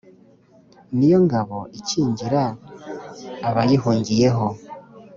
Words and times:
ni 0.95 1.07
yo 1.11 1.19
ngabo 1.25 1.59
ikingira 1.79 2.41
abayihungiyeho 3.47 4.47